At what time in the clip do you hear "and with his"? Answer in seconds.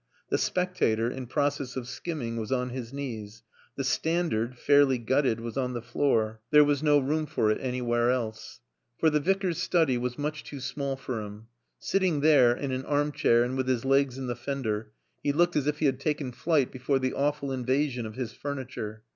13.43-13.85